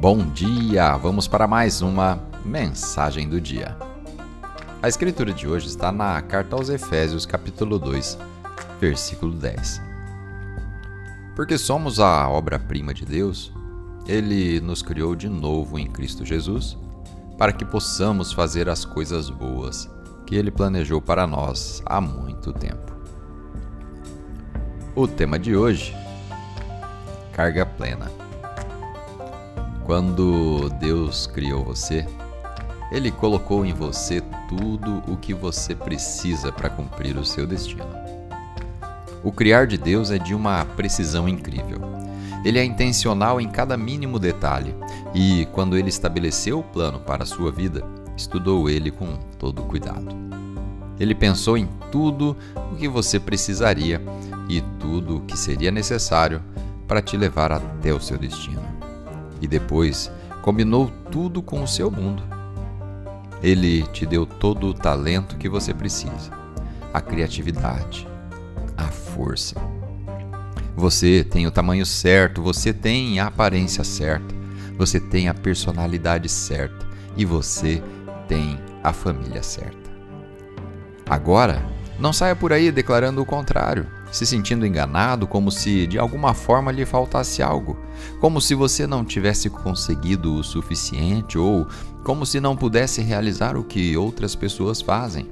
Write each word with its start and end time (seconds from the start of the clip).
Bom 0.00 0.18
dia! 0.28 0.96
Vamos 0.96 1.26
para 1.26 1.48
mais 1.48 1.82
uma 1.82 2.22
mensagem 2.44 3.28
do 3.28 3.40
dia. 3.40 3.76
A 4.80 4.88
escritura 4.88 5.32
de 5.32 5.48
hoje 5.48 5.66
está 5.66 5.90
na 5.90 6.22
carta 6.22 6.54
aos 6.54 6.68
Efésios, 6.68 7.26
capítulo 7.26 7.80
2, 7.80 8.16
versículo 8.80 9.32
10. 9.32 9.82
Porque 11.34 11.58
somos 11.58 11.98
a 11.98 12.28
obra-prima 12.28 12.94
de 12.94 13.04
Deus, 13.04 13.52
ele 14.06 14.60
nos 14.60 14.82
criou 14.82 15.16
de 15.16 15.28
novo 15.28 15.76
em 15.80 15.88
Cristo 15.88 16.24
Jesus, 16.24 16.78
para 17.36 17.52
que 17.52 17.64
possamos 17.64 18.32
fazer 18.32 18.68
as 18.68 18.84
coisas 18.84 19.28
boas 19.28 19.90
que 20.24 20.36
ele 20.36 20.52
planejou 20.52 21.02
para 21.02 21.26
nós 21.26 21.82
há 21.84 22.00
muito 22.00 22.52
tempo. 22.52 22.96
O 24.94 25.08
tema 25.08 25.40
de 25.40 25.56
hoje: 25.56 25.92
carga 27.32 27.66
plena. 27.66 28.27
Quando 29.88 30.68
Deus 30.78 31.26
criou 31.26 31.64
você, 31.64 32.06
Ele 32.92 33.10
colocou 33.10 33.64
em 33.64 33.72
você 33.72 34.22
tudo 34.46 35.02
o 35.10 35.16
que 35.16 35.32
você 35.32 35.74
precisa 35.74 36.52
para 36.52 36.68
cumprir 36.68 37.16
o 37.16 37.24
seu 37.24 37.46
destino. 37.46 37.88
O 39.24 39.32
criar 39.32 39.66
de 39.66 39.78
Deus 39.78 40.10
é 40.10 40.18
de 40.18 40.34
uma 40.34 40.62
precisão 40.62 41.26
incrível. 41.26 41.80
Ele 42.44 42.58
é 42.58 42.64
intencional 42.66 43.40
em 43.40 43.48
cada 43.48 43.78
mínimo 43.78 44.18
detalhe 44.18 44.74
e, 45.14 45.48
quando 45.52 45.74
ele 45.74 45.88
estabeleceu 45.88 46.58
o 46.58 46.64
plano 46.64 47.00
para 47.00 47.22
a 47.22 47.26
sua 47.26 47.50
vida, 47.50 47.82
estudou 48.14 48.68
ele 48.68 48.90
com 48.90 49.16
todo 49.38 49.62
cuidado. 49.62 50.14
Ele 51.00 51.14
pensou 51.14 51.56
em 51.56 51.66
tudo 51.90 52.36
o 52.70 52.76
que 52.76 52.88
você 52.88 53.18
precisaria 53.18 54.02
e 54.50 54.60
tudo 54.78 55.16
o 55.16 55.20
que 55.22 55.34
seria 55.34 55.70
necessário 55.70 56.42
para 56.86 57.00
te 57.00 57.16
levar 57.16 57.52
até 57.52 57.90
o 57.90 57.98
seu 57.98 58.18
destino 58.18 58.77
e 59.40 59.46
depois 59.46 60.10
combinou 60.42 60.90
tudo 61.10 61.42
com 61.42 61.62
o 61.62 61.68
seu 61.68 61.90
mundo. 61.90 62.22
Ele 63.42 63.82
te 63.88 64.04
deu 64.04 64.26
todo 64.26 64.68
o 64.68 64.74
talento 64.74 65.36
que 65.36 65.48
você 65.48 65.72
precisa, 65.72 66.30
a 66.92 67.00
criatividade, 67.00 68.06
a 68.76 68.84
força. 68.84 69.54
Você 70.76 71.24
tem 71.24 71.46
o 71.46 71.50
tamanho 71.50 71.84
certo, 71.84 72.42
você 72.42 72.72
tem 72.72 73.20
a 73.20 73.26
aparência 73.26 73.84
certa, 73.84 74.34
você 74.76 75.00
tem 75.00 75.28
a 75.28 75.34
personalidade 75.34 76.28
certa 76.28 76.86
e 77.16 77.24
você 77.24 77.82
tem 78.28 78.58
a 78.82 78.92
família 78.92 79.42
certa. 79.42 79.90
Agora, 81.08 81.66
não 81.98 82.12
saia 82.12 82.36
por 82.36 82.52
aí 82.52 82.70
declarando 82.70 83.20
o 83.20 83.26
contrário 83.26 83.98
se 84.10 84.24
sentindo 84.24 84.66
enganado, 84.66 85.26
como 85.26 85.50
se 85.50 85.86
de 85.86 85.98
alguma 85.98 86.34
forma 86.34 86.72
lhe 86.72 86.84
faltasse 86.84 87.42
algo, 87.42 87.76
como 88.20 88.40
se 88.40 88.54
você 88.54 88.86
não 88.86 89.04
tivesse 89.04 89.50
conseguido 89.50 90.34
o 90.34 90.44
suficiente 90.44 91.38
ou 91.38 91.66
como 92.02 92.24
se 92.24 92.40
não 92.40 92.56
pudesse 92.56 93.02
realizar 93.02 93.56
o 93.56 93.64
que 93.64 93.96
outras 93.96 94.34
pessoas 94.34 94.80
fazem. 94.80 95.28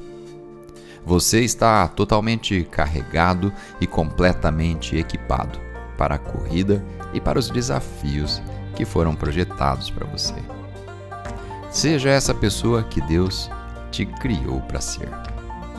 Você 1.05 1.41
está 1.41 1.87
totalmente 1.89 2.67
carregado 2.71 3.53
e 3.81 3.87
completamente 3.87 4.97
equipado 4.97 5.59
para 5.97 6.17
a 6.17 6.19
corrida 6.19 6.85
e 7.15 7.21
para 7.21 7.39
os 7.39 7.49
desafios 7.49 8.43
que 8.75 8.85
foram 8.85 9.15
projetados 9.15 9.89
para 9.89 10.07
você. 10.07 10.35
Seja 11.71 12.11
essa 12.11 12.35
pessoa 12.35 12.83
que 12.83 13.01
Deus 13.01 13.51
te 13.91 14.05
criou 14.05 14.61
para 14.63 14.81
ser. 14.81 15.36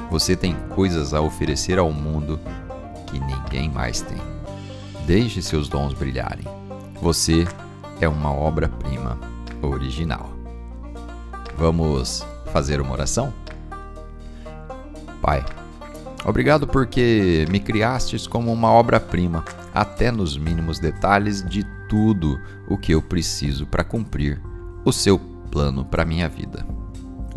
Você 0.10 0.36
tem 0.36 0.56
coisas 0.70 1.14
a 1.14 1.22
oferecer 1.22 1.78
ao 1.78 1.92
mundo 1.92 2.40
que 3.08 3.20
ninguém 3.20 3.70
mais 3.70 4.02
tem. 4.02 4.18
Deixe 5.06 5.42
seus 5.42 5.68
dons 5.68 5.94
brilharem. 5.94 6.46
Você 7.02 7.46
é 8.00 8.08
uma 8.08 8.32
obra-prima 8.32 9.18
original. 9.62 10.30
Vamos 11.58 12.26
fazer 12.52 12.80
uma 12.80 12.94
oração? 12.94 13.34
Pai, 15.22 15.44
obrigado 16.26 16.68
porque 16.68 17.46
me 17.50 17.60
criastes 17.60 18.28
como 18.28 18.54
uma 18.54 18.72
obra-prima, 18.72 19.44
até 19.74 20.12
nos 20.12 20.38
mínimos 20.38 20.80
detalhes 20.80 21.44
de 21.44 21.66
tudo 21.90 22.40
o 22.68 22.78
que 22.78 22.94
eu 22.94 23.02
preciso 23.02 23.66
para 23.66 23.84
cumprir 23.84 24.42
o 24.86 24.92
seu 24.92 25.20
plano 25.52 25.84
para 25.84 26.06
minha 26.06 26.30
vida. 26.30 26.77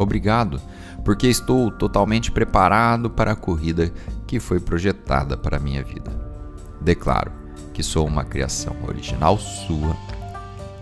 Obrigado, 0.00 0.58
porque 1.04 1.26
estou 1.26 1.70
totalmente 1.70 2.32
preparado 2.32 3.10
para 3.10 3.32
a 3.32 3.36
corrida 3.36 3.92
que 4.26 4.40
foi 4.40 4.58
projetada 4.58 5.36
para 5.36 5.58
a 5.58 5.60
minha 5.60 5.84
vida. 5.84 6.10
Declaro 6.80 7.30
que 7.74 7.82
sou 7.82 8.06
uma 8.06 8.24
criação 8.24 8.74
original 8.88 9.36
sua, 9.36 9.94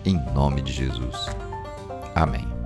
em 0.04 0.16
nome 0.32 0.62
de 0.62 0.72
Jesus. 0.72 1.26
Amém. 2.14 2.57